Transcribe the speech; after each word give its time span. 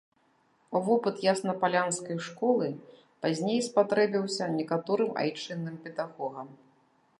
Вопыт 0.85 1.19
яснапалянскай 1.33 2.17
школы 2.29 2.67
пазней 3.25 3.59
спатрэбіўся 3.69 4.43
некаторым 4.57 5.11
айчынным 5.25 5.75
педагогам. 5.85 6.47